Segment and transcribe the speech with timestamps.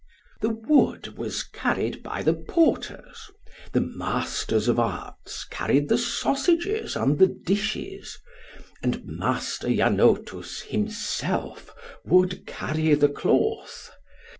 [0.41, 3.29] The wood was carried by the porters,
[3.71, 8.17] the masters of arts carried the sausages and the dishes,
[8.81, 11.71] and Master Janotus himself
[12.03, 13.91] would carry the cloth.